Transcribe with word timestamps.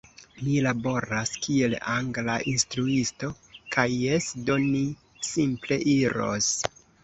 Mi 0.37 0.53
laboras 0.67 1.33
kiel 1.47 1.75
angla 1.97 2.39
instruisto. 2.53 3.31
Kaj 3.77 3.87
jes, 4.07 4.33
do, 4.51 4.59
mi 4.67 4.85
simple 5.33 5.83
iros! 5.97 6.53